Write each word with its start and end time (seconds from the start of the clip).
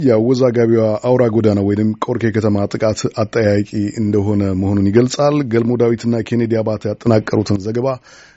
የአወዛጋቢዋ 0.00 0.82
አውራ 1.08 1.22
ጎዳና 1.34 1.60
ወይም 1.66 1.90
ቆርኬ 2.04 2.32
ከተማ 2.36 2.66
ጥቃት 2.72 3.00
አጠያቂ 3.22 3.70
እንደሆነ 4.00 4.42
መሆኑን 4.60 4.88
ይገልጻል። 4.90 5.36
ገልሞ 5.52 5.72
ዳዊትና 5.82 6.22
ኬኔዲ 6.28 6.54
አባተ 6.60 6.82
ያጠናቀሩትን 6.90 7.60
ዘገባ 7.66 7.88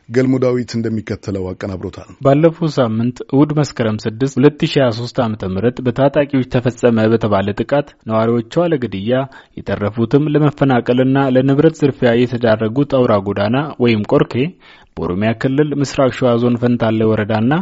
ገልሞ 0.09 0.33
ዳዊት 0.43 0.71
እንደሚከተለው 0.77 1.43
አቀናብሮታል። 1.51 2.07
ባለፈው 2.25 2.69
ሳምንት 2.77 3.17
እሁድ 3.29 3.51
መስከረም 3.59 3.97
6 4.03 4.25
2023 4.37 5.21
ዓ 5.23 5.49
ም 5.49 5.55
በታጣቂዎች 5.85 6.47
ተፈጸመ 6.55 7.05
በተባለ 7.13 7.55
ጥቃት 7.61 7.87
ነዋሪዎቿ 8.09 8.65
ለግድያ 8.73 9.21
የተረፉትም 9.59 10.29
ለመፈናቀልና 10.33 11.17
ለንብረት 11.35 11.77
ዝርፊያ 11.81 12.11
የተዳረጉት 12.21 12.93
አውራ 12.99 13.15
ጎዳና 13.27 13.55
ወይም 13.83 14.03
ቆርኬ 14.13 14.35
በኦሮሚያ 14.97 15.29
ክልል 15.41 15.69
ምስራቅ 15.81 16.09
ሸዋ 16.17 16.31
ዞን 16.41 16.55
ፈንታሌ 16.61 16.99
ወረዳና 17.09 17.53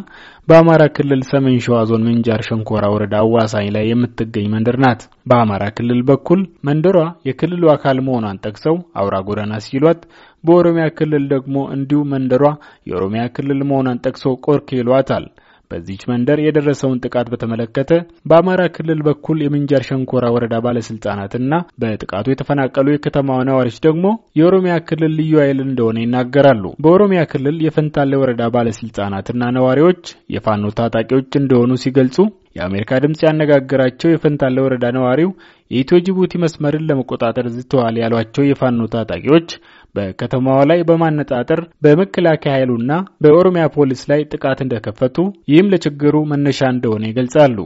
በአማራ 0.47 0.83
ክልል 0.95 1.21
ሰሜን 1.29 1.57
ሸዋ 1.65 1.77
ዞን 1.89 2.03
ምንጃር 2.07 2.41
ሸንኮራ 2.47 2.85
ወረዳ 2.93 3.15
አዋሳኝ 3.21 3.67
ላይ 3.75 3.85
የምትገኝ 3.89 4.47
መንደር 4.53 4.77
ናት። 4.83 5.01
በአማራ 5.29 5.63
ክልል 5.77 6.01
በኩል 6.09 6.41
መንደሯ 6.69 6.97
የክልሉ 7.29 7.63
አካል 7.75 7.99
መሆኗን 8.07 8.41
ጠቅሰው 8.45 8.77
አውራ 9.01 9.17
ጎዳና 9.29 9.53
ሲሏት፣ 9.67 10.01
በኦሮሚያ 10.43 10.87
ክልል 10.97 11.25
ደግሞ 11.33 11.55
እንዲሁ 11.75 12.01
መንደሯ 12.13 12.43
የኦሮሚያ 12.89 13.23
ክልል 13.37 13.61
መሆኗን 13.71 14.01
ጠቅሰው 14.05 14.35
ቆርኬ 14.47 14.69
ይሏታል። 14.79 15.25
በዚች 15.71 16.03
መንደር 16.11 16.39
የደረሰውን 16.43 17.01
ጥቃት 17.05 17.27
በተመለከተ 17.33 17.91
በአማራ 18.29 18.61
ክልል 18.75 18.99
በኩል 19.07 19.37
የምንጃር 19.43 19.85
ሸንኮራ 19.89 20.25
ወረዳ 20.35 20.55
ባለስልጣናትና 20.65 21.49
በጥቃቱ 21.83 22.25
የተፈናቀሉ 22.31 22.87
የከተማዋ 22.93 23.39
ነዋሪዎች 23.49 23.79
ደግሞ 23.87 24.05
የኦሮሚያ 24.39 24.75
ክልል 24.89 25.13
ልዩ 25.19 25.33
ኃይል 25.43 25.61
እንደሆነ 25.67 25.97
ይናገራሉ። 26.03 26.65
በኦሮሚያ 26.83 27.23
ክልል 27.31 27.57
የፈንታሌ 27.65 28.11
ወረዳ 28.21 28.43
ባለስልጣናትና 28.55 29.43
ነዋሪዎች 29.57 30.03
የፋኖ 30.35 30.73
ታጣቂዎች 30.79 31.31
እንደሆኑ 31.41 31.71
ሲገልጹ 31.83 32.17
የአሜሪካ 32.55 32.99
ድምፅ 33.03 33.19
ያነጋገራቸው 33.25 34.09
የፈንታሌ 34.11 34.55
ወረዳ 34.65 34.85
ነዋሪው 34.95 35.29
የኢትዮ 35.71 35.97
ጅቡቲ 36.07 36.33
መስመርን 36.43 36.87
ለመቆጣጠር 36.89 37.45
ዝተዋል 37.55 37.97
ያሏቸው 38.01 38.43
የፋኖ 38.47 38.87
ታጣቂዎች 38.95 39.49
በከተማዋ 39.95 40.59
ላይ 40.69 40.79
በማነጣጠር 40.89 41.61
በመከላከያ 41.85 42.55
ኃይሉና 42.55 42.91
በኦሮሚያ 43.23 43.65
ፖሊስ 43.75 44.01
ላይ 44.11 44.21
ጥቃት 44.33 44.59
እንደከፈቱ 44.65 45.17
ይህም 45.51 45.71
ለችግሩ 45.73 46.17
መነሻ 46.31 46.61
እንደሆነ 46.75 47.03
ይገልጻሉ። 47.09 47.57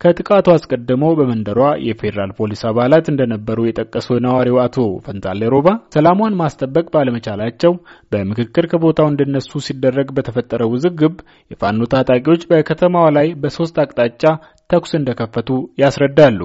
ከጥቃቱ 0.00 0.46
አስቀድሞ 0.54 1.04
በመንደሯ 1.18 1.58
የፌዴራል 1.86 2.30
ፖሊስ 2.38 2.62
አባላት 2.70 3.06
እንደነበሩ 3.12 3.58
የጠቀሰው 3.66 4.16
ነዋሪው 4.24 4.56
አቶ 4.64 4.76
ፈንታሌ 5.04 5.50
ሮባ 5.54 5.66
ሰላሟን 5.94 6.38
ማስጠበቅ 6.40 6.86
ባለመቻላቸው 6.94 7.72
በምክክር 8.12 8.66
ከቦታው 8.72 9.08
እንዲነሱ 9.10 9.62
ሲደረግ 9.66 10.10
በተፈጠረው 10.16 10.72
ውዝግብ 10.74 11.14
የፋኖ 11.50 11.88
ታጣቂዎች 11.94 12.44
በከተማዋ 12.50 13.06
ላይ 13.18 13.30
በሶስት 13.42 13.78
አቅጣጫ 13.84 14.22
ተኩስ 14.70 14.92
እንደከፈቱ 14.98 15.50
ያስረዳሉ። 15.82 16.40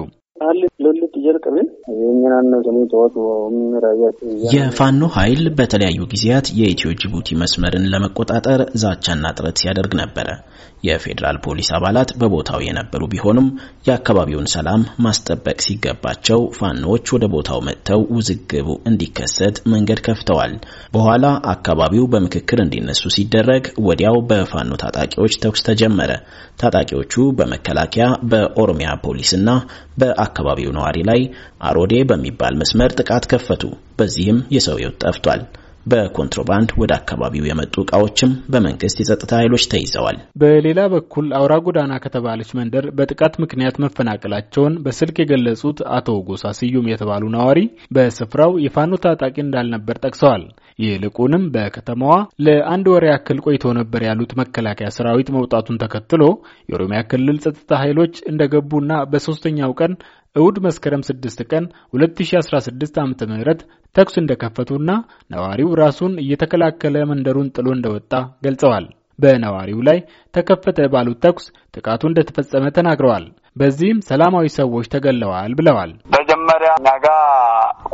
የፋኖ 4.52 5.02
ኃይል 5.16 5.42
በተለያዩ 5.58 6.00
ጊዜያት 6.12 6.46
የኢትዮ 6.58 6.90
ጅቡቲ 7.00 7.36
መስመርን 7.40 7.84
ለመቆጣጠር 7.92 8.62
ዛቻና 8.82 9.24
ጥረት 9.36 9.58
ሲያደርግ 9.62 9.92
ነበረ። 10.00 10.28
የፌዴራል 10.82 11.36
ፖሊስ 11.44 11.68
አባላት 11.76 12.10
በቦታው 12.20 12.60
የነበሩ 12.66 13.02
ቢሆኑም 13.12 13.48
የአካባቢውን 13.86 14.48
ሰላም 14.54 14.82
ማስጠበቅ 15.04 15.56
ሲገባቸው 15.64 16.40
ፋኖዎች 16.58 17.06
ወደ 17.14 17.24
ቦታው 17.34 17.60
መጥተው 17.66 18.02
ውዝግቡ 18.16 18.68
እንዲከሰት 18.90 19.58
መንገድ 19.72 20.00
ከፍተዋል። 20.06 20.54
በኋላ 20.94 21.24
አካባቢው 21.54 22.06
በምክክር 22.12 22.60
እንዲነሱ 22.64 23.02
ሲደረግ 23.16 23.66
ወዲያው 23.86 24.18
በፋኖ 24.30 24.72
ታጣቂዎች 24.82 25.36
ተኩስ 25.44 25.64
ተጀመረ። 25.68 26.10
ታጣቂዎቹ 26.60 27.14
በመከላከያ 27.38 28.06
በኦሮሚያ 28.32 28.90
ፖሊስና 29.04 29.48
በአካባቢው 30.00 30.74
ነዋሪ 30.76 30.98
ላይ 31.10 31.22
አሮዴ 31.62 31.94
በሚባል 32.10 32.54
መስመር 32.60 32.92
ጥቃት 33.00 33.24
ከፈቱ። 33.32 33.62
በዚህም 33.98 34.38
የሰው 34.54 34.78
ሕይወት 34.80 34.98
ጠፍቷል። 35.04 35.42
በኮንትሮባንድ 35.86 36.70
ወደ 36.80 36.92
አካባቢው 36.96 37.44
የመጡ 37.48 37.74
እቃዎችም 37.84 38.32
በመንግስት 38.52 38.98
የጸጥታ 39.00 39.32
ኃይሎች 39.40 39.64
ተይዘዋል። 39.72 40.18
በሌላ 40.42 40.80
በኩል 40.94 41.26
አውራ 41.38 41.54
ጎዳና 41.66 41.92
ከተባለች 42.04 42.50
መንደር 42.58 42.86
በጥቃት 42.98 43.34
ምክንያት 43.44 43.78
መፈናቀላቸውን 43.84 44.74
በስልክ 44.84 45.18
የገለጹት 45.22 45.80
አቶ 45.96 46.08
ጎሳ 46.28 46.52
ስዩም 46.60 46.90
የተባሉ 46.92 47.24
ነዋሪ 47.36 47.60
በስፍራው 47.96 48.52
የፋኖ 48.64 49.00
ታጣቂ 49.04 49.36
እንዳልነበር 49.44 49.98
ጠቅሰዋል። 50.04 50.44
ይልቁንም 50.78 51.42
በከተማዋ 51.54 52.14
ለአንድ 52.44 52.86
ወር 52.92 53.04
ያክል 53.08 53.38
ቆይቶ 53.46 53.64
ነበር 53.78 54.02
ያሉት 54.08 54.32
መከላከያ 54.40 54.88
ሰራዊት 54.96 55.28
መውጣቱን 55.36 55.80
ተከትሎ 55.82 56.22
የኦሮሚያ 56.70 57.00
ክልል 57.10 57.38
ጸጥታ 57.44 57.70
ኃይሎች 57.82 58.14
እንደገቡና 58.30 58.78
በሶስተኛው 59.12 59.72
ቀን 59.80 59.92
እሁድ 60.36 60.56
መስከረም 60.64 61.02
6 61.06 61.44
ቀን 61.52 61.64
2016 61.94 62.98
ዓ.ም 63.02 63.12
ተኩስ 63.96 64.14
እንደከፈቱና 64.20 64.90
ነዋሪው 65.30 65.70
ራሱን 65.80 66.12
እየተከላከለ 66.24 66.96
መንደሩን 67.10 67.52
ጥሎ 67.56 67.66
እንደወጣ 67.76 68.12
ገልጸዋል። 68.46 68.84
በነዋሪው 69.18 69.80
ላይ 69.88 69.98
ተከፈተ 70.34 70.86
ባሉት 70.92 71.18
ተኩስ 71.24 71.46
ጥቃቱ 71.74 72.02
እንደተፈጸመ 72.10 72.64
ተናግረዋል። 72.76 73.24
በዚህም 73.60 73.98
ሰላማዊ 74.08 74.46
ሰዎች 74.58 74.86
ተገለዋል 74.94 75.52
ብለዋል። 75.58 75.90
መጀመሪያ 76.16 76.70
እኛ 76.78 76.88
ጋ 77.04 77.08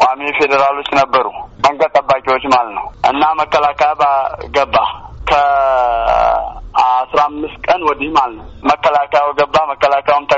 ቋሚ 0.00 0.20
ፌዴራሎች 0.38 0.88
ነበሩ፣ 1.00 1.26
መንገድ 1.66 1.90
ጠባቂዎች 1.98 2.44
ማለት 2.54 2.72
ነው 2.78 2.86
እና 3.10 3.22
መከላከያ 3.40 3.90
ገባ 4.56 4.76
ከአስራ 5.30 7.18
አምስት 7.28 7.56
ቀን 7.66 7.80
ወዲህ 7.88 8.10
ማለት 8.16 8.36
ነው። 8.40 8.46
መከላከያው 8.70 9.30
ገባ፣ 9.40 9.56
መከላከያውም 9.72 10.28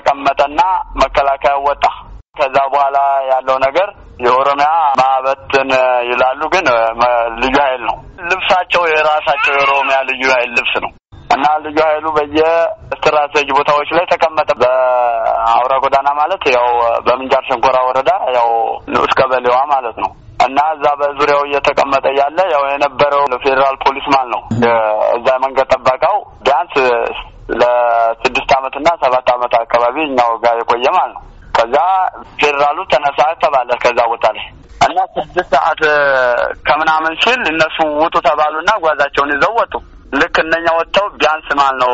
የራሳቸው 9.38 9.54
የኦሮሚያ 9.56 9.96
ልዩ 10.08 10.22
ኃይል 10.34 10.50
ልብስ 10.56 10.74
ነው 10.84 10.90
እና 11.30 11.46
ልዩ 11.64 11.78
ኃይሉ 11.86 12.06
በየስትራቴጂ 12.16 13.48
ቦታዎች 13.58 13.88
ላይ 13.96 14.04
ተቀመጠ። 14.12 14.50
በአውራ 14.60 15.72
ጎዳና 15.84 16.08
ማለት 16.20 16.42
ያው 16.56 16.66
በምንጃር 17.06 17.42
ሸንኮራ 17.48 17.76
ወረዳ 17.88 18.10
ያው 18.36 18.48
ንዑስ 18.92 19.12
ቀበሌዋ 19.20 19.58
ማለት 19.72 19.96
ነው 20.04 20.10
እና 20.46 20.58
እዛ 20.74 20.86
በዙሪያው 21.00 21.42
እየተቀመጠ 21.46 22.06
ያለ 22.20 22.38
ያው 22.54 22.62
የነበረው 22.70 23.22
ፌዴራል 23.44 23.76
ፖሊስ 23.84 24.06
ማለት 24.14 24.30
ነው 24.34 24.42
እዛ 25.16 25.28
መንገድ 25.44 25.68
ጠበቃው 25.74 26.16
ቢያንስ 26.44 26.74
ለስድስት 27.60 28.50
አመትና 28.58 28.88
ሰባት 29.04 29.28
አመት 29.34 29.54
አካባቢ 29.62 29.96
እኛው 30.06 30.32
ጋር 30.44 30.56
የቆየ 30.62 30.86
ማለት 30.98 31.14
ነው። 31.16 31.24
ከዛ 31.56 31.76
ፌዴራሉ 32.40 32.78
ተነሳ 32.92 33.20
ተባለ 33.44 33.70
ከዛ 33.84 34.00
ቦታ 34.12 34.26
ላይ 34.36 34.44
እና 34.86 34.98
ስድስት 35.14 35.52
ሰዓት 35.54 35.80
ከምናምን 36.68 37.14
ሲል 37.22 37.40
እነሱ 37.52 37.78
ውጡ 38.02 38.16
ተባሉና 38.26 38.70
ጓዛቸውን 38.84 39.32
ይዘው 39.34 39.54
ወጡ። 39.60 39.74
ልክ 40.12 40.36
እነኛ 40.42 40.66
ወጥተው 40.76 41.06
ቢያንስ 41.18 41.48
ማለት 41.58 41.78
ነው 41.82 41.90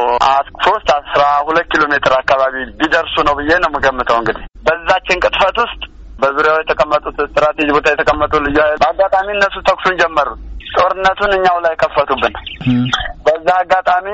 ሶስት 0.66 0.88
አስራ 0.96 1.22
ሁለት 1.46 1.66
ኪሎ 1.72 1.84
ሜትር 1.92 2.12
አካባቢ 2.18 2.54
ቢደርሱ 2.80 3.14
ነው 3.28 3.34
ብዬ 3.38 3.50
ነው 3.62 3.70
የምገምተው። 3.70 4.18
እንግዲህ 4.20 4.44
በዛችን 4.66 5.22
ቅጥፈት 5.24 5.56
ውስጥ 5.64 5.80
በዙሪያው 6.20 6.58
የተቀመጡት 6.60 7.16
ስትራቴጂ 7.22 7.68
ቦታ 7.76 7.86
የተቀመጡ 7.92 8.32
ልዩ 8.44 8.58
በአጋጣሚ 8.82 9.28
እነሱ 9.34 9.56
ተኩሱን 9.68 9.96
ጀመሩት። 10.02 10.38
ጦርነቱን 10.76 11.32
እኛው 11.36 11.56
ላይ 11.64 11.74
ከፈቱብን። 11.80 12.34
በዛ 13.26 13.46
አጋጣሚ 13.60 14.06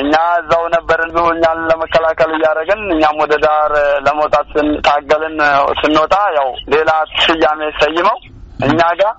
እኛ 0.00 0.12
እዛው 0.40 0.64
ነበርን። 0.74 1.12
እኛን 1.32 1.60
ለመከላከል 1.70 2.30
እያደረግን 2.36 2.80
እኛም 2.94 3.18
ወደ 3.22 3.34
ዳር 3.44 3.72
ለመውጣት 4.06 4.50
ታገልን። 4.86 5.36
ስንወጣ 5.80 6.14
ያው 6.38 6.50
ሌላ 6.74 6.90
ስያሜ 7.18 7.70
ሰይመው 7.80 8.18
እኛ 8.66 8.80
ጋር 9.00 9.14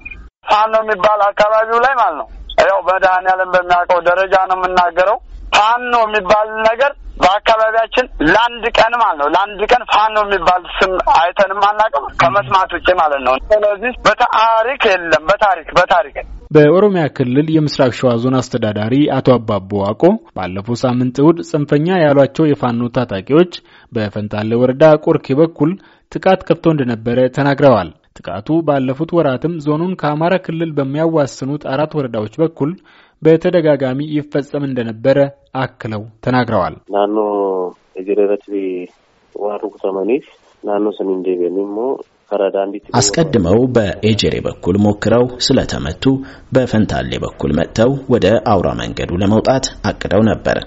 ፋኖ 0.45 0.74
የሚባል 0.84 1.22
አካባቢው 1.28 1.79
ላይ 1.85 1.94
ማለት 2.00 2.18
ነው 2.19 2.28
ያው 2.63 2.79
መድኃኔዓለም 2.88 3.50
በሚያውቀው 3.56 4.00
ደረጃ 4.09 4.35
ነው 4.51 4.57
የምናገረው። 4.59 5.18
ፋኖ 5.56 5.94
የሚባል 6.06 6.47
ነገር 6.68 6.91
በአካባቢያችን 7.22 8.06
ለአንድ 8.29 8.66
ቀን 8.78 8.94
ማለት 9.01 9.18
ነው 9.22 9.28
ለአንድ 9.34 9.62
ቀን 9.72 9.84
ፋኖ 9.91 10.16
የሚባል 10.25 10.63
ስም 10.78 10.91
አይተንም 11.18 11.62
አናውቅም 11.68 12.06
ከመስማት 12.21 12.71
ውጭ 12.77 12.88
ማለት 13.01 13.21
ነው። 13.27 13.36
ስለዚህ 13.51 13.94
በታሪክ 14.06 14.83
የለም 14.92 15.24
በታሪክ 15.30 15.69
በታሪክ 15.77 16.18
በኦሮሚያ 16.51 17.03
ክልል 17.18 17.47
የምስራቅ 17.53 17.92
ሸዋ 18.00 18.09
ዞን 18.21 18.36
አስተዳዳሪ 18.39 18.95
አቶ 19.15 19.27
አባቦ 19.38 19.69
ዋቆ 19.83 20.03
ባለፈው 20.38 20.75
ሳምንት 20.81 21.15
እሁድ 21.21 21.38
ጽንፈኛ 21.50 21.88
ያሏቸው 22.01 22.45
የፋኖ 22.47 22.89
ታጣቂዎች 22.97 23.53
በፈንታሌ 23.92 24.50
ወረዳ 24.62 24.83
ቆርኬ 25.06 25.27
በኩል 25.39 25.71
ጥቃት 26.12 26.42
ከፍቶ 26.47 26.65
እንደነበረ 26.74 27.19
ተናግረዋል። 27.38 27.89
ጥቃቱ 28.18 28.50
ባለፉት 28.68 29.09
ወራትም 29.18 29.53
ዞኑን 29.65 29.94
ከአማራ 30.01 30.33
ክልል 30.45 30.69
በሚያዋስኑት 30.77 31.63
አራት 31.74 31.94
ወረዳዎች 32.00 32.36
በኩል 32.44 32.71
በተደጋጋሚ 33.21 34.00
ይፈጸም 34.15 34.65
እንደነበረ 34.69 35.18
አክለው 35.59 36.03
ተናግረዋል። 36.25 36.75
ናኖ 36.95 37.18
የጀረረት 38.00 38.45
ዋሩ 39.36 39.63
ኩተመኒፍ 39.74 40.25
ናኖ 40.63 40.86
ዴቢያን 41.25 41.57
ሞ 41.69 41.88
አስቀድመው 43.00 43.60
በኤጀሬ 43.75 44.36
በኩል 44.45 44.75
ሞክረው 44.86 45.25
ስለተመቱ 45.45 46.04
በፈንታሌ 46.56 47.12
በኩል 47.25 47.51
መጥተው 47.60 47.92
ወደ 48.13 48.27
አውራ 48.54 48.69
መንገዱ 48.81 49.12
ለመውጣት 49.22 49.68
አቅደው 49.89 50.24
ነበር። 50.30 50.60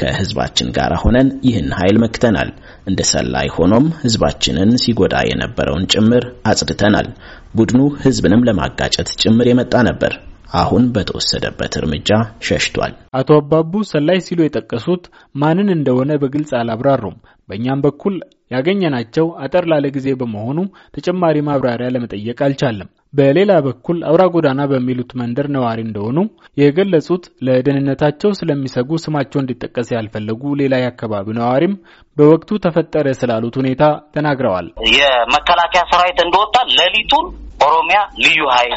ከህዝባችን 0.00 0.68
ጋር 0.76 0.92
ሆነን 1.02 1.28
ይህን 1.46 1.70
ኃይል 1.78 1.96
መክተናል። 2.02 2.50
እንደ 2.86 3.00
ሰላይ 3.12 3.48
ሆኖም 3.56 3.86
ህዝባችንን 4.02 4.70
ሲጎዳ 4.82 5.16
የነበረውን 5.30 5.88
ጭምር 5.94 6.24
አጽድተናል። 6.50 7.08
ቡድኑ 7.56 7.80
ህዝብንም 8.04 8.46
ለማጋጨት 8.48 9.10
ጭምር 9.22 9.48
የመጣ 9.50 9.74
ነበር። 9.88 10.12
አሁን 10.48 10.84
በተወሰደበት 10.94 11.72
እርምጃ 11.80 12.10
ሸሽቷል። 12.46 12.92
አቶ 13.14 13.30
አባቡ 13.40 13.72
ሰላይ 13.90 14.18
ሲሉ 14.26 14.40
የጠቀሱት 14.44 15.04
ማንን 15.34 15.68
እንደሆነ 15.74 16.12
በግልጽ 16.22 16.52
አላብራሩም። 16.60 17.16
በእኛም 17.48 17.82
በኩል 17.86 18.14
ያገኘናቸው 18.50 19.26
አጠር 19.44 19.64
ላለ 19.70 19.86
ጊዜ 19.96 20.08
በመሆኑ 20.20 20.58
ተጨማሪ 20.96 21.36
ማብራሪያ 21.48 21.88
ለመጠየቅ 21.94 22.38
አልቻለም። 22.46 22.90
በሌላ 23.14 23.52
በኩል 23.66 23.98
አውራ 24.08 24.22
ጎዳና 24.32 24.60
በሚሉት 24.70 25.10
መንደር 25.20 25.46
ነዋሪ 25.54 25.78
እንደሆኑ 25.84 26.18
የገለጹት 26.56 27.24
ለደህንነታቸው 27.46 28.30
ስለሚሰጉ 28.40 28.98
ስማቸው 29.04 29.40
እንዲጠቀስ 29.42 29.88
ያልፈለጉ 29.96 30.42
ሌላ 30.60 30.74
የአካባቢው 30.82 31.36
ነዋሪም 31.38 31.74
በወቅቱ 32.16 32.58
ተፈጠረ 32.64 33.08
ስላሉት 33.20 33.56
ሁኔታ 33.60 33.82
ተናግረዋል። 34.16 34.68
የመከላከያ 34.96 35.82
ሰራዊት 35.92 36.20
እንደወጣ 36.26 36.56
ሌሊቱን 36.78 37.26
ኦሮሚያ 37.66 37.98
ልዩ 38.24 38.40
ኃይል 38.54 38.74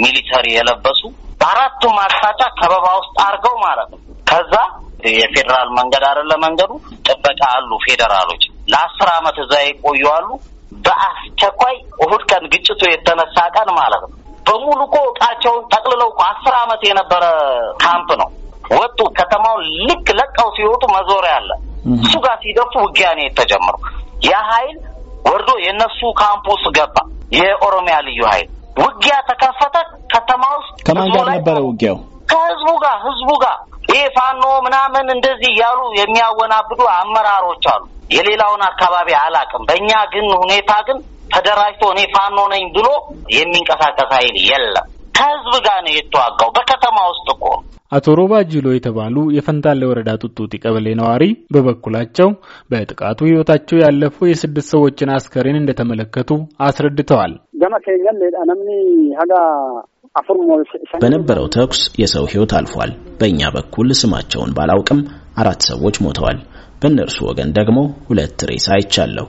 ሚሊተሪ 0.00 0.46
የለበሱ 0.56 1.00
በአራቱም 1.40 1.96
አቅጣጫ 2.04 2.42
ከበባ 2.58 2.86
ውስጥ 3.00 3.16
አድርገው 3.24 3.56
ማለት 3.66 3.88
ነው። 3.94 4.00
ከዛ 4.30 4.54
የፌዴራል 5.16 5.68
መንገድ 5.78 6.04
አይደለ 6.08 6.32
መንገዱ 6.44 6.72
ጥበቃ 7.06 7.40
አሉ 7.56 7.70
ፌዴራሎች 7.84 8.44
ለአስር 8.72 9.08
አመት 9.16 9.36
እዛ 9.44 9.54
የቆዩ 9.64 10.04
አሉ። 10.14 10.28
በአስቸኳይ 10.84 11.74
እሁድ 12.04 12.22
ቀን 12.30 12.44
ግጭቱ 12.52 12.80
የተነሳ 12.90 13.36
ቀን 13.56 13.68
ማለት 13.78 14.02
ነው 14.04 14.12
በሙሉ 14.46 14.80
እኮ 14.88 14.96
እቃቸውን 15.10 15.62
ጠቅልለው 15.74 16.08
እኮ 16.12 16.20
አስር 16.24 16.54
አመት 16.62 16.82
የነበረ 16.88 17.24
ካምፕ 17.84 18.08
ነው 18.20 18.28
ወጡ። 18.72 18.98
ከተማውን 19.18 19.64
ልክ 19.88 20.06
ለቀው 20.18 20.48
ሲወጡ 20.56 20.82
መዞሪያ 20.94 21.32
አለ። 21.38 21.50
እሱ 21.96 22.14
ጋር 22.24 22.36
ሲደፉ 22.44 22.72
ውጊያ 22.84 23.08
ነው 23.18 23.24
የተጀመረው። 23.26 23.80
ያ 24.28 24.38
ኃይል 24.50 24.76
ወርዶ 25.28 25.50
የእነሱ 25.64 26.00
ካምፕ 26.22 26.46
ገባ። 26.78 26.96
የኦሮሚያ 27.36 27.96
ልዩ 28.06 28.20
ኃይል 28.32 28.48
ውጊያ 28.76 29.14
ተከፈተ። 29.28 29.76
ከተማ 30.14 30.42
ውስጥ 30.56 30.74
ከማን 30.86 31.08
ጋር 31.14 31.24
ነበረ 31.30 31.56
ውጊያው? 31.68 31.96
ከህዝቡ 32.30 32.68
ጋር 32.84 32.96
ህዝቡ 33.06 33.30
ጋር 33.44 33.56
ይሄ 33.88 34.00
ፋኖ 34.16 34.44
ምናምን 34.64 35.06
እንደዚህ 35.14 35.50
እያሉ 35.52 35.80
የሚያወናብዱ 35.98 36.80
አመራሮች 36.96 37.64
አሉ። 37.72 37.82
የሌላውን 38.10 38.62
አካባቢ 38.68 39.08
አላቅም። 39.20 39.66
በእኛ 39.68 39.92
ግን 40.12 40.26
ሁኔታ 40.42 40.72
ግን 40.88 40.98
ተደራጅቶ 41.32 41.84
እኔ 41.94 42.00
ፋኖ 42.14 42.38
ነኝ 42.52 42.64
ብሎ 42.76 42.88
የሚንቀሳቀስ 43.36 44.10
ኃይል 44.16 44.36
የለም። 44.48 44.86
ከህዝብ 45.16 45.54
ጋር 45.66 45.78
ነው 45.86 45.92
የተዋጋው 45.96 46.50
በከተማ 46.56 46.96
ውስጥ 47.10 47.26
እኮ። 47.34 47.44
አቶ 47.92 48.14
ሮባ 48.18 48.32
ጅሎ 48.50 48.66
የተባሉ 48.74 49.16
የፈንታሌ 49.34 49.80
ወረዳ 49.90 50.10
ጡጡቲ 50.22 50.52
ቀበሌ 50.62 50.86
ነዋሪ 51.00 51.24
በበኩላቸው 51.54 52.28
በጥቃቱ 52.70 53.18
ህይወታቸው 53.28 53.76
ያለፉ 53.82 54.26
የስድስት 54.28 54.68
ሰዎችን 54.74 55.12
አስከሬን 55.16 55.60
እንደተመለከቱ 55.60 56.30
አስረድተዋል። 56.66 57.34
በነበረው 61.02 61.46
ተኩስ 61.54 61.80
የሰው 62.02 62.24
ህይወት 62.32 62.52
አልፏል። 62.58 62.90
በእኛ 63.20 63.50
በኩል 63.56 63.88
ስማቸውን 64.00 64.54
ባላውቅም 64.56 65.00
አራት 65.36 65.62
ሰዎች 65.70 65.96
ሞተዋል። 66.04 66.38
በእነርሱ 66.82 67.18
ወገን 67.28 67.50
ደግሞ 67.58 67.78
ሁለት 68.08 68.40
ሬሳ 68.50 68.68
አይቻለሁ። 68.76 69.26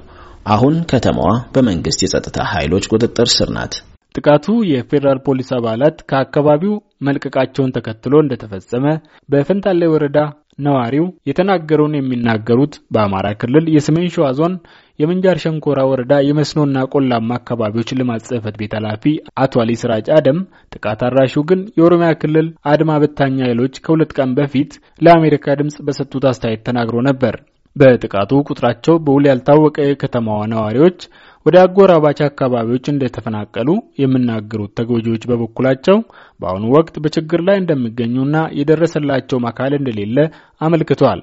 አሁን 0.48 0.75
ከተማዋ 0.92 1.31
በመንግስት 1.56 2.01
የጸጥታ 2.04 2.39
ኃይሎች 2.54 2.86
ቁጥጥር 2.92 3.30
ስር 3.34 3.50
ናት። 3.56 3.74
ጥቃቱ 4.16 4.45
የፌዴራል 4.69 5.19
ፖሊስ 5.25 5.50
አባላት 5.57 5.98
ከአካባቢው 6.10 6.75
መልቀቃቸውን 7.01 7.74
ተከትሎ 7.75 8.13
እንደተፈጸመ 8.24 8.86
በፈንታሌ 9.30 9.89
ወረዳ 9.94 10.19
ነዋሪው 10.59 11.06
የተናገረውን 11.30 11.98
የሚናገሩት 11.98 12.75
በአማራ 12.94 13.27
ክልል 13.42 13.65
የሰሜን 13.75 14.12
ሸዋ 14.15 14.27
ዞን 14.38 14.54
የምንጃር 15.00 15.38
ሸንኮራ 15.44 15.80
ወረዳ 15.89 16.13
የመስኖና 16.27 16.86
ቆላማ 16.94 17.30
አካባቢዎች 17.39 17.89
ልማት 18.00 18.24
ጽሕፈት 18.30 18.56
ቤት 18.62 18.74
ኃላፊ 18.77 19.04
አቶ 19.44 19.62
አሊ 19.63 19.74
ስራጭ 19.81 20.07
አደም 20.18 20.39
ጥቃት 20.75 21.01
አራሹ 21.09 21.44
ግን 21.50 21.62
የኦሮሚያ 21.77 22.09
ክልል 22.21 22.48
አድማ 22.71 22.98
በታኝ 23.04 23.38
ኃይሎች 23.48 23.75
ከሁለት 23.86 24.13
ቀን 24.18 24.31
በፊት 24.39 24.74
ለአሜሪካ 25.01 25.57
ድምፅ 25.62 25.77
በሰጡት 25.88 26.25
አስተያየት 26.31 26.65
ተናግሮ 26.69 26.98
ነበር። 27.10 27.38
በጥቃቱ 27.75 28.31
ቁጥራቸው 28.50 28.95
በውል 29.06 29.25
ያልታወቀ 29.30 29.77
የከተማዋ 29.88 30.39
ነዋሪዎች 30.53 31.00
ወደ 31.48 31.58
አጎራባች 31.64 32.20
አካባቢዎች 32.26 32.86
እንደተፈናቀሉ 32.92 33.70
የሚናገሩት 34.02 34.72
ተጎጂዎች 34.80 35.24
በበኩላቸው 35.30 35.98
በአሁኑ 36.40 36.64
ወቅት 36.76 36.96
በችግር 37.04 37.42
ላይ 37.48 37.58
እንደሚገኙና 37.60 38.38
የደረሰላቸውም 38.60 39.46
አካል 39.52 39.74
እንደሌለ 39.78 40.18
አመልክተዋል። 40.62 41.22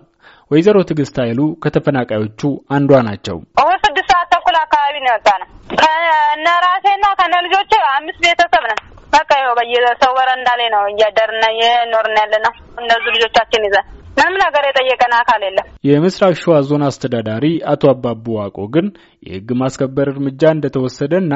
ወይዘሮ 0.50 0.78
ትዕግስት 0.88 1.16
ኃይሉ 1.22 1.40
ከተፈናቃዮቹ 1.64 2.40
አንዷ 2.76 3.00
ናቸው። 3.08 3.36
እሁድ 3.62 3.78
ስድስት 3.86 4.08
ሰዓት 4.12 4.30
ተኩል 4.34 4.56
አካባቢ 4.62 4.94
ነው 5.04 5.10
የወጣ 5.12 5.28
ነው። 5.42 5.48
ከነ 5.82 7.04
ከነ 7.20 7.34
ልጆች 7.46 7.72
አምስት 7.92 8.20
ቤተሰብ 8.24 8.64
ነን። 8.70 8.80
በቃ 9.14 9.30
ይኸው 9.40 9.54
በየሰው 9.58 10.12
በረንዳ 10.18 10.48
ላይ 10.60 10.70
ነው 10.74 10.84
እያደርና 10.92 11.44
የኖርን 11.58 12.16
ያለ 12.22 12.34
ነው። 12.46 12.52
እነዚህ 12.80 13.10
ልጆቻችን 13.16 13.66
ይዘን 13.68 13.86
ምንም 14.16 14.34
ነገር 14.42 14.64
የጠየቀን 14.66 15.12
አካል 15.18 15.40
የለም። 15.44 15.66
የምስራቅ 15.88 16.34
ሸዋ 16.40 16.56
ዞን 16.68 16.82
አስተዳዳሪ 16.88 17.44
አቶ 17.72 17.82
አባቡ 17.92 18.26
ዋቆ 18.36 18.58
ግን 18.74 18.86
የሕግ 19.22 19.48
ማስከበር 19.60 20.08
እርምጃ 20.12 20.42
እንደተወሰደና 20.54 21.34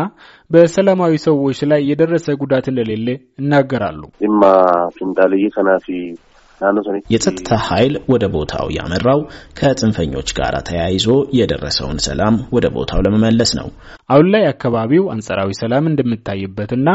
በሰላማዊ 0.51 1.15
ሰዎች 1.27 1.61
ላይ 1.71 1.81
የደረሰ 1.91 2.37
ጉዳት 2.43 2.69
እንደሌለ 2.73 3.07
ይናገራሉ። 3.41 4.03
ማ 4.41 4.53
ፊንጣልይ 4.97 5.45
ከናፊ 5.55 5.87
የጸጥታ 7.11 7.51
ኃይል 7.67 7.95
ወደ 8.13 8.25
ቦታው 8.35 8.67
ያመራው 8.77 9.21
ከጽንፈኞች 9.59 10.29
ጋር 10.39 10.55
ተያይዞ 10.69 11.07
የደረሰውን 11.39 11.99
ሰላም 12.07 12.37
ወደ 12.57 12.67
ቦታው 12.77 13.03
ለመመለስ 13.07 13.53
ነው። 13.61 13.69
አሁን 14.11 14.27
ላይ 14.35 14.45
አካባቢው 14.51 15.05
አንጻራዊ 15.15 15.51
ሰላም 15.61 15.89
እንደሚታይበትና 15.91 16.89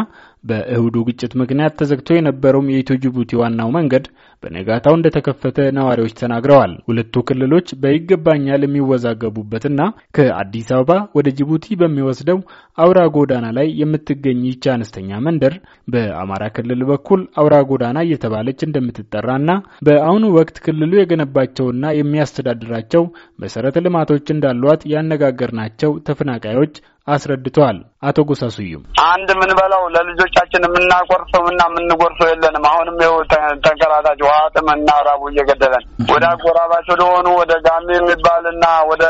በእሁዱ 0.43 0.95
ግጭት 1.07 1.33
ምክንያት 1.41 1.73
ተዘግቶ 1.79 2.09
የነበረውም 2.15 2.71
የኢትዮ 2.71 2.95
ጅቡቲ 3.03 3.31
ዋናው 3.41 3.69
መንገድ 3.75 4.05
በነጋታው 4.43 4.95
እንደተከፈተ 4.97 5.57
ነዋሪዎች 5.77 6.13
ተናግረዋል። 6.21 6.73
ሁለቱ 6.87 7.23
ክልሎች 7.27 7.67
በይገባኛል 7.83 8.63
የሚወዛገቡበትና 8.65 9.81
ከአዲስ 10.17 10.69
አበባ 10.77 10.89
ወደ 11.17 11.27
ጅቡቲ 11.37 11.75
በሚወስደው 11.81 12.39
አውራ 12.77 12.99
ጎዳና 13.15 13.47
ላይ 13.57 13.69
የምትገኝ 13.81 14.41
ይቺ 14.49 14.65
አነስተኛ 14.75 15.21
መንደር 15.27 15.55
በአማራ 15.93 16.43
ክልል 16.57 16.83
በኩል 16.91 17.21
አውራ 17.41 17.55
ጎዳና 17.71 17.97
እየተባለች 18.07 18.59
እንደምትጠራና 18.67 19.49
በአሁኑ 19.85 20.25
ወቅት 20.37 20.57
ክልሉ 20.65 20.91
የገነባቸውና 20.97 21.91
የሚያስተዳድራቸው 21.97 23.03
መሰረተ 23.43 23.83
ልማቶች 23.85 24.27
እንዳሏት 24.35 24.81
ያነጋገርናቸው 24.93 25.93
ተፈናቃዮች 26.07 26.75
አስረድተዋል። 27.07 27.77
አቶ 28.07 28.17
ጎሳ 28.27 28.43
ስዩም 28.55 28.83
አንድ 29.05 29.27
የምንበላው 29.33 29.83
ለልጆቻችን 29.95 30.65
የምናቆርሰው 30.67 31.43
እና 31.51 31.61
የምንጎርሰው 31.69 32.27
የለንም። 32.29 32.65
አሁንም 32.69 32.97
ይኸው 33.03 33.15
ተንከራታች 33.63 34.19
ውሃ 34.25 34.37
ጥምና 34.55 34.89
ራቡ 35.07 35.21
እየገደለን 35.31 35.83
ወደ 36.13 36.23
አጎራባች 36.31 36.87
ወደሆኑ 36.93 37.27
ወደ 37.41 37.53
ጋሜ 37.65 37.87
የሚባል 37.97 38.45
እና 38.53 38.65
ወደ 38.91 39.03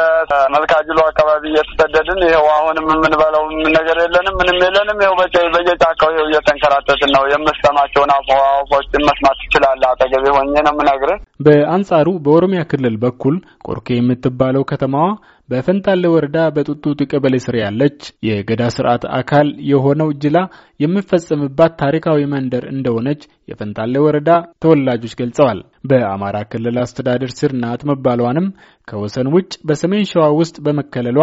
መልካጅሎ 0.55 0.99
አካባቢ 1.09 1.43
እየተሰደድን 1.51 2.21
ይኸው 2.27 2.47
አሁንም 2.55 2.87
የምንበላው 2.93 3.45
ነገር 3.77 3.99
የለንም፣ 4.03 4.37
ምንም 4.41 4.59
የለንም። 4.65 5.01
ይኸው 5.03 5.15
በየጫካው 5.55 6.11
ይኸው 6.13 6.27
እየተንከራተትን 6.29 7.13
ነው። 7.17 7.25
የምሰማቸውን 7.33 8.13
አፏዎችን 8.15 9.05
መስማት 9.09 9.37
ትችላለህ። 9.43 9.89
አጠገቤ 9.93 10.25
ሆኜ 10.37 10.55
ነው 10.61 10.73
የምነግርህ። 10.75 11.19
በአንጻሩ 11.45 12.07
በኦሮሚያ 12.25 12.61
ክልል 12.71 12.97
በኩል 13.03 13.37
ቆርኬ 13.67 13.87
የምትባለው 13.97 14.65
ከተማዋ 14.69 15.07
በፈንታሌ 15.53 16.03
ወረዳ 16.11 16.37
በጡጡት 16.55 16.99
ቀበሌ 17.09 17.35
ስር 17.43 17.55
ያለች 17.59 17.97
የገዳ 18.27 18.63
ስርዓት 18.75 19.03
አካል 19.17 19.47
የሆነው 19.69 20.09
ጅላ 20.21 20.37
የሚፈጸምባት 20.79 21.73
ታሪካዊ 21.81 22.21
መንደር 22.33 22.63
እንደሆነች 22.71 23.21
የፈንታሌ 23.51 23.93
ወረዳ 24.05 24.29
ተወላጆች 24.63 25.13
ገልጸዋል። 25.21 25.59
በአማራ 25.89 26.37
ክልል 26.51 26.77
አስተዳደር 26.83 27.33
ስር 27.39 27.53
ናት 27.63 27.83
መባሏንም 27.89 28.47
ከወሰን 28.87 29.29
ውጭ 29.35 29.51
በሰሜን 29.69 30.09
ሸዋ 30.11 30.25
ውስጥ 30.39 30.57
በመከለሏ 30.67 31.19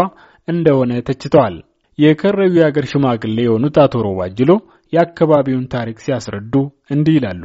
እንደሆነ 0.48 0.92
ተችተዋል። 1.08 1.56
የከረዩ 1.98 2.52
የአገር 2.58 2.84
ሽማግሌ 2.90 3.38
የሆኑት 3.44 3.78
አቶ 3.82 3.96
ሮባ 4.06 4.28
ጅሎ 4.36 4.52
የአካባቢውን 4.92 5.66
ታሪክ 5.74 5.98
ሲያስረዱ 6.04 6.54
እንዲህ 6.94 7.16
ይላሉ። 7.18 7.42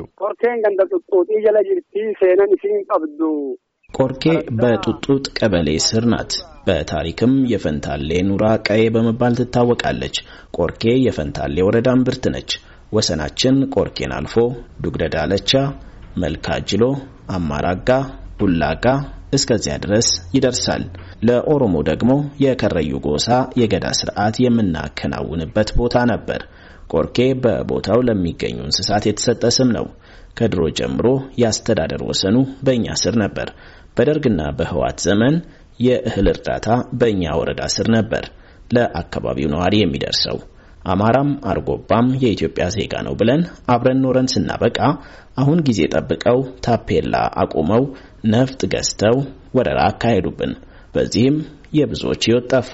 ቆርኬ 3.95 4.23
በጡጡጥ 4.59 5.25
ቀበሌ 5.37 5.67
ስር 5.85 6.05
ናት። 6.11 6.31
በታሪክም 6.65 7.33
የፈንታሌ 7.51 8.09
ኑራ 8.29 8.45
ቀዬ 8.67 8.83
በመባል 8.95 9.33
ትታወቃለች። 9.39 10.15
ቆርኬ 10.57 10.83
የፈንታሌ 11.05 11.55
ወረዳ 11.67 11.89
እምብርት 11.97 12.25
ነች። 12.33 12.51
ወሰናችን 12.93 13.55
ቆርኬን 13.75 14.13
አልፎ 14.17 14.35
ዱግደዳ 14.83 15.15
ለቻ፣ 15.31 15.51
መልካ 16.23 16.57
ጅሎ፣ 16.69 16.83
አማራጋ፣ 17.35 17.89
ቡላጋ፣ 18.39 18.85
እስከዚያ 19.33 19.75
ድረስ 19.83 20.07
ይደርሳል። 20.35 20.83
ለኦሮሞ 21.27 21.75
ደግሞ 21.89 22.11
የከረዩ 22.43 22.91
ጎሳ 23.07 23.29
የገዳ 23.61 23.87
ስርዓት 23.99 24.35
የምናከናውንበት 24.45 25.71
ቦታ 25.79 26.03
ነበር። 26.13 26.41
ቆርኬ 26.93 27.17
በቦታው 27.43 27.99
ለሚገኙ 28.07 28.57
እንስሳት 28.65 29.05
የተሰጠ 29.09 29.43
ስም 29.57 29.69
ነው። 29.77 29.87
ከድሮ 30.37 30.61
ጀምሮ 30.77 31.07
የአስተዳደር 31.41 32.01
ወሰኑ 32.07 32.35
በእኛ 32.65 32.87
ስር 33.01 33.15
ነበር። 33.23 33.49
በደርግና 33.97 34.41
በህዋት 34.57 34.97
ዘመን 35.05 35.35
የእህል 35.79 36.27
እርዳታ 36.33 36.67
በእኛ 36.99 37.23
ወረዳ 37.39 37.61
ስር 37.75 37.87
ነበር 37.95 38.25
ለአካባቢው 38.75 39.49
ነዋሪ 39.53 39.75
የሚደርሰው። 39.79 40.37
አማራም 40.85 41.29
አርጎባም 41.51 42.07
የኢትዮጵያ 42.23 42.65
ዜጋ 42.75 42.93
ነው 43.07 43.13
ብለን 43.19 43.41
አብረን 43.73 44.01
ኖረን 44.03 44.27
ስናበቃ 44.33 44.79
አሁን 45.37 45.59
ጊዜ 45.67 45.79
ጠብቀው 45.93 46.37
ታፔላ 46.65 47.13
አቁመው 47.43 47.83
ነፍጥ 48.33 48.61
ገዝተው 48.73 49.17
ወረራ 49.57 49.79
አካሄዱብን። 49.89 50.53
በዚህም 50.95 51.37
የብዙዎች 51.77 52.23
ሕይወት 52.27 52.47
ጠፋ፣ 52.53 52.73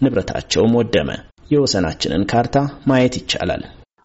ንብረታቸውም 0.00 0.76
ወደመ። 0.80 1.10
የወሰናችንን 1.50 2.28
ካርታ 2.30 2.56
ማየት 2.86 3.16
ይቻላል። 3.20 3.62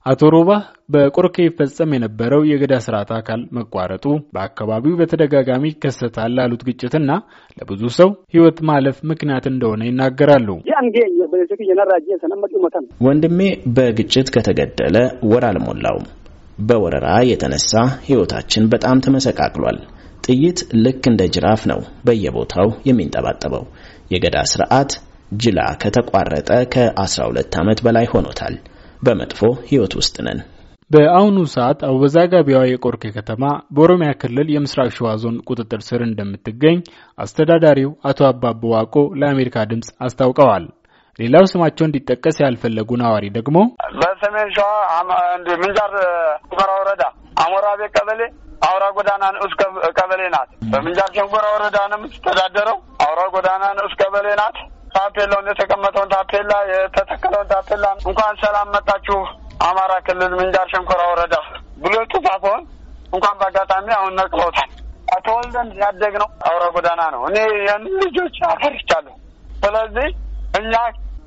አቶ 0.09 0.21
ሮባ 0.33 0.51
በቆርኬ 0.93 1.35
ይፈጸም 1.45 1.91
የነበረው 1.95 2.41
የገዳ 2.49 2.73
ስርዓት 2.85 3.09
አካል 3.17 3.41
መቋረጡ 3.57 4.05
በአካባቢው 4.35 4.93
በተደጋጋሚ 4.99 5.63
ይከሰታል 5.71 6.31
ላሉት 6.37 6.61
ግጭትና 6.69 7.09
ለብዙ 7.57 7.81
ሰው 7.97 8.09
ሕይወት 8.33 8.59
ማለፍ 8.69 8.97
ምክንያት 9.11 9.45
እንደሆነ 9.51 9.81
ይናገራሉ። 9.89 10.47
ወንድሜ 13.07 13.39
በግጭት 13.77 14.29
ከተገደለ 14.35 14.95
ወር 15.31 15.45
አልሞላውም። 15.49 16.07
በወረራ 16.61 17.09
የተነሳ 17.29 17.73
ሕይወታችን 18.07 18.63
በጣም 18.73 19.03
ተመሰቃቅሏል። 19.05 19.77
ጥይት 20.25 20.59
ልክ 20.83 21.03
እንደ 21.11 21.21
ጅራፍ 21.35 21.61
ነው 21.71 21.79
በየቦታው 22.07 22.69
የሚንጠባጠበው። 22.87 23.63
የገዳ 24.13 24.37
ስርዓት 24.51 24.91
ጅላ 25.39 25.59
ከተቋረጠ 25.81 26.51
ከ12 26.73 27.61
ዓመት 27.61 27.79
በላይ 27.85 28.05
ሆኖታል። 28.13 28.55
በመጥፎ 28.99 29.39
ሕይወት 29.67 29.93
ውስጥ 29.99 30.15
ነን። 30.25 30.39
በአሁኑ 30.91 31.37
ሰዓት 31.53 31.79
አወዛጋቢዋ 31.87 32.59
የቆርኬ 32.67 33.11
ከተማ 33.17 33.43
በኦሮሚያ 33.75 34.09
ክልል 34.21 34.47
የምስራቅ 34.53 34.89
ሸዋ 34.95 35.09
ዞን 35.21 35.35
ቁጥጥር 35.49 35.81
ስር 35.87 36.01
እንደምትገኝ 36.05 36.77
አስተዳዳሪው 37.17 37.91
አቶ 38.09 38.19
አባቦ 38.29 38.61
ዋቆ 38.73 38.95
ለአሜሪካ 39.21 39.65
ድምፅ 39.71 39.89
አስታውቀዋል። 40.05 40.65
ሌላው 41.19 41.45
ስማቸው 41.51 41.85
እንዲጠቀስ 41.87 42.37
ያልፈለጉ 42.43 42.89
ነዋሪ 43.01 43.25
ደግሞ 43.37 43.57
በሰሜን 43.99 44.49
ሸዋ 44.57 44.67
ምንጃር 45.53 45.93
ጉራ 46.51 46.69
ወረዳ 46.79 47.03
አሞራ 47.37 47.65
ቤት 47.79 47.91
ቀበሌ 47.97 48.21
አውራ 48.67 48.85
ጎዳና 48.95 49.23
ንዑስ 49.35 49.53
ቀበሌ 49.99 50.21
ናት። 50.33 50.49
በምንጃር 50.71 51.09
ሸንኮራ 51.17 51.45
ወረዳ 51.53 51.77
ነው 51.91 51.97
የምትተዳደረው። 51.99 52.77
አውራ 53.05 53.21
ጎዳና 53.35 53.63
ንዑስ 53.77 53.93
ቀበሌ 54.01 54.27
ናት። 54.41 54.57
ታፔላውን 54.96 55.50
የተቀመጠውን 55.51 56.10
ታፔላ 56.13 56.51
የተተከለውን 56.72 57.50
ታፔላ 57.51 57.86
እንኳን 58.01 58.36
ሰላም 58.43 58.69
መጣችሁ 58.75 59.17
አማራ 59.67 59.93
ክልል 60.08 60.34
ምንጃር 60.39 60.67
ሸንኮራ 60.74 61.01
ወረዳ 61.12 61.36
ብሎ 61.81 61.93
የተጻፈውን 62.01 62.63
እንኳን 63.13 63.36
በአጋጣሚ 63.39 63.88
አሁን 63.98 64.13
ነቅለውታል። 64.19 64.69
ተወልደን 65.25 65.69
ያደግነው 65.81 66.29
አውራ 66.48 66.63
ጎዳና 66.75 67.01
ነው። 67.13 67.22
እኔ 67.29 67.38
ያን 67.67 67.86
ልጆች 68.01 68.36
አፈርቻለሁ። 68.50 69.15
ስለዚህ 69.63 70.08
እኛ 70.60 70.74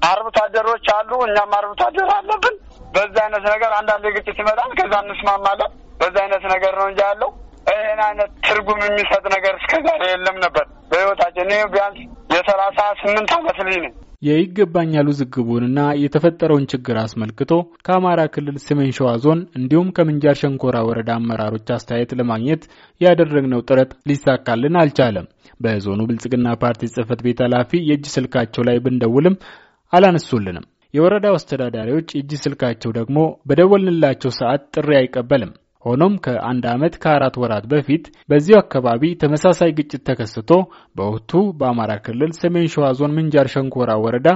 አርብቶ 0.08 0.36
አደሮች 0.44 0.86
አሉ፣ 0.94 1.10
እኛም 1.26 1.52
አርብቶ 1.58 1.80
አደር 1.88 2.10
አለብን። 2.16 2.56
በዛ 2.94 3.14
አይነት 3.24 3.44
ነገር 3.52 3.72
አንዳንድ 3.78 4.04
ግጭት 4.16 4.38
ይመጣል፣ 4.42 4.70
ከዛ 4.78 4.94
እንስማማለን። 5.04 5.70
በዛ 6.00 6.14
አይነት 6.24 6.44
ነገር 6.54 6.72
ነው 6.80 6.86
እንጂ 6.90 7.00
ያለው 7.06 7.30
ይህን 7.70 8.00
አይነት 8.06 8.30
ትርጉም 8.46 8.80
የሚሰጥ 8.86 9.24
ነገር 9.34 9.54
እስከዛሬ 9.60 10.02
የለም 10.10 10.38
ነበር 10.44 10.64
በህይወታችን። 10.90 11.50
ቢያንስ 11.72 11.98
የሰላሳ 12.32 12.78
ስምንት 13.00 13.30
አመት 13.36 13.58
ልጅ 13.66 13.76
ነኝ። 13.78 13.92
የይገባኛል 14.22 15.06
ውዝግቡንና 15.10 15.80
የተፈጠረውን 16.02 16.68
ችግር 16.72 16.96
አስመልክቶ 17.00 17.52
ከአማራ 17.86 18.20
ክልል 18.34 18.56
ሰሜን 18.64 18.92
ሸዋ 18.98 19.08
ዞን 19.24 19.40
እንዲሁም 19.58 19.88
ከምንጃር 19.96 20.36
ሸንኮራ 20.40 20.76
ወረዳ 20.88 21.10
አመራሮች 21.18 21.72
አስተያየት 21.76 22.12
ለማግኘት 22.20 22.62
ያደረግነው 23.00 23.64
ጥረት 23.68 23.92
ሊሳካልን 24.10 24.78
አልቻለም። 24.82 25.26
በዞኑ 25.60 26.00
ብልጽግና 26.10 26.54
ፓርቲ 26.62 26.90
ጽህፈት 26.94 27.22
ቤት 27.26 27.40
ኃላፊ 27.46 27.80
የእጅ 27.88 28.06
ስልካቸው 28.16 28.64
ላይ 28.68 28.78
ብንደውልም 28.86 29.36
አላነሱልንም። 29.92 30.66
የወረዳው 30.94 31.36
አስተዳዳሪዎች 31.38 32.08
የእጅ 32.14 32.32
ስልካቸው 32.42 32.90
ደግሞ 32.96 33.18
በደወልንላቸው 33.48 34.32
ሰዓት 34.40 34.64
ጥሪ 34.74 34.90
አይቀበልም። 34.98 35.52
ሆኖም 35.84 36.14
ከአንድ 36.24 36.64
ዓመት 36.72 36.94
ከአራት 37.02 37.36
ወራት 37.42 37.64
በፊት 37.72 38.04
በዚሁ 38.30 38.56
አካባቢ 38.60 39.10
ተመሳሳይ 39.22 39.70
ግጭት 39.78 40.02
ተከስቶ 40.08 40.50
በወቅቱ 40.96 41.30
በአማራ 41.60 41.92
ክልል 42.06 42.32
ሰሜን 42.40 42.68
ሸዋ 42.74 42.88
ዞን 42.98 43.14
ምንጃር 43.16 43.48
ሸንኮራ 43.54 43.92
ወረዳ 44.04 44.28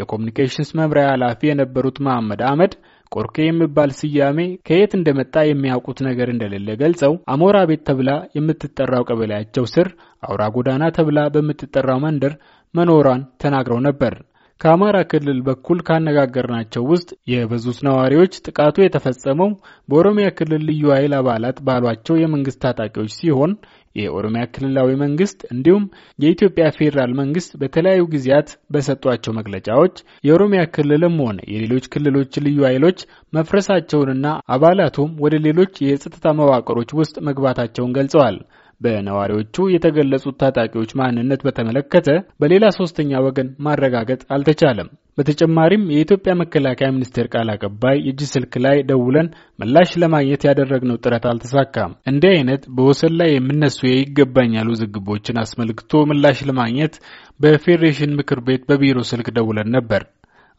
የኮሚኒኬሽንስ 0.00 0.70
መምሪያ 0.80 1.06
ኃላፊ 1.14 1.40
የነበሩት 1.50 1.98
መሐመድ 2.08 2.42
አህመድ 2.48 2.74
ቆርኬ 3.12 3.36
የሚባል 3.46 3.90
ስያሜ 3.98 4.38
ከየት 4.68 4.92
እንደመጣ 4.98 5.34
የሚያውቁት 5.46 5.98
ነገር 6.08 6.28
እንደሌለ 6.34 6.68
ገልጸው 6.82 7.14
አሞራ 7.32 7.56
ቤት 7.70 7.82
ተብላ 7.88 8.10
የምትጠራው 8.36 9.06
ቀበሌያቸው 9.10 9.66
ስር 9.74 9.88
አውራ 10.22 10.42
ጎዳና 10.56 10.84
ተብላ 10.98 11.20
በምትጠራው 11.34 12.00
መንደር 12.06 12.34
መኖሯን 12.74 13.22
ተናግረው 13.42 13.80
ነበር። 13.88 14.14
ከአማራ 14.62 14.96
ክልል 15.10 15.38
በኩል 15.46 15.78
ካነጋገርናቸው 15.86 16.82
ውስጥ 16.90 17.08
የበዙት 17.30 17.78
ነዋሪዎች 17.86 18.34
ጥቃቱ 18.46 18.76
የተፈጸመው 18.82 19.48
በኦሮሚያ 19.88 20.26
ክልል 20.38 20.62
ልዩ 20.68 20.82
ኃይል 20.94 21.14
አባላት 21.18 21.56
ባሏቸው 21.66 22.16
የመንግስት 22.20 22.60
ታጣቂዎች 22.64 23.12
ሲሆን 23.18 23.52
የኦሮሚያ 23.96 24.42
ክልላዊ 24.54 24.90
መንግስት 25.02 25.40
እንዲሁም 25.54 25.82
የኢትዮጵያ 26.18 26.66
ፌዴራል 26.78 27.12
መንግስት 27.20 27.50
በተለያዩ 27.62 28.04
ጊዜያት 28.14 28.50
በሰጧቸው 28.74 29.34
መግለጫዎች 29.40 29.96
የኦሮሚያ 30.24 30.62
ክልልም 30.76 31.16
ሆነ 31.26 31.38
የሌሎች 31.54 31.86
ክልሎች 31.94 32.40
ልዩ 32.46 32.58
ኃይሎች 32.70 33.00
መፍረሳቸውንና 33.32 34.26
አባላቱም 34.56 35.12
ወደ 35.24 35.36
ሌሎች 35.46 35.74
የጸጥታ 35.88 36.34
መዋቅሮች 36.40 36.92
ውስጥ 37.00 37.16
መግባታቸውን 37.30 37.94
ገልጸዋል። 37.98 38.38
በነዋሪዎቹ 38.82 39.66
የተገለጹት 39.72 40.36
ታጣቂዎች 40.42 40.90
ማንነት 41.00 41.40
በተመለከተ 41.46 42.08
በሌላ 42.42 42.64
ሶስተኛ 42.78 43.22
ወገን 43.26 43.48
ማረጋገጥ 43.66 44.20
አልተቻለም። 44.34 44.88
በተጨማሪም 45.18 45.82
የኢትዮጵያ 45.92 46.32
መከላከያ 46.40 46.88
ሚኒስቴር 46.94 47.26
ቃል 47.32 47.48
አቀባይ 47.54 47.96
የእጅ 48.00 48.20
ስልክ 48.30 48.54
ላይ 48.64 48.76
ደውለን 48.90 49.26
ምላሽ 49.58 49.90
ለማግኘት 50.02 50.44
ያደረግነው 50.48 51.00
ጥረት 51.04 51.26
አልተሳካም። 51.32 51.92
እንዲህ 52.10 52.32
አይነት 52.36 52.64
በወሰን 52.76 53.14
ላይ 53.20 53.30
የሚነሱ 53.32 53.78
የይገባኛል 53.88 54.70
ውዝግቦችን 54.72 55.42
አስመልክቶ 55.42 56.02
ምላሽ 56.10 56.40
ለማግኘት 56.50 56.96
በፌዴሬሽን 57.40 58.16
ምክር 58.20 58.40
ቤት 58.48 58.64
በቢሮ 58.70 58.98
ስልክ 59.10 59.28
ደውለን 59.36 59.70
ነበር። 59.76 60.04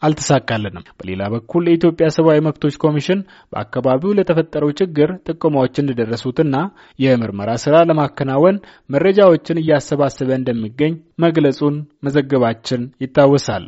አልተሳካልንም። 0.04 0.86
በሌላ 1.00 1.22
በኩል 1.34 1.64
የኢትዮጵያ 1.68 2.08
ሰብአዊ 2.16 2.40
መብቶች 2.48 2.76
ኮሚሽን 2.84 3.20
በአካባቢው 3.54 4.16
ለተፈጠረው 4.18 4.72
ችግር 4.82 5.12
ጥቆማዎች 5.28 5.76
እንደደረሱትና 5.82 6.56
የምርመራ 7.00 7.52
ስራ 7.64 7.76
ለማከናወን 7.90 8.58
መረጃዎችን 8.90 9.62
እያሰባሰበ 9.64 10.30
እንደሚገኝ 10.40 10.96
መግለጹን 11.26 11.78
መዘገባችን 12.08 12.84
ይታወሳል። 13.06 13.66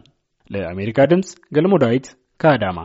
ለአሜሪካ 0.50 1.08
ድምፅ 1.12 1.32
ገልሞ 1.56 1.76
ዳዊት 1.84 2.08
ከአዳማ 2.40 2.80